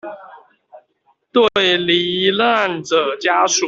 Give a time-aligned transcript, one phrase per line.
[1.31, 3.59] 對罹難者家屬